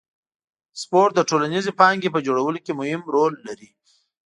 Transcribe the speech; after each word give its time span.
سپورت 0.81 1.13
د 1.15 1.19
ټولنیزې 1.29 1.71
پانګې 1.79 2.09
په 2.15 2.19
جوړولو 2.25 2.59
کې 2.65 2.71
مهم 2.79 3.01
رول 3.15 3.33
لري. 3.47 3.69